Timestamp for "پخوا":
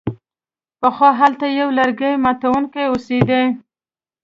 0.79-1.09